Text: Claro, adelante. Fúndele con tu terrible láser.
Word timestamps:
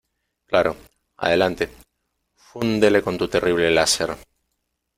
Claro, 0.47 0.77
adelante. 1.17 1.63
Fúndele 2.33 3.03
con 3.05 3.15
tu 3.19 3.27
terrible 3.35 3.69
láser. 3.69 4.11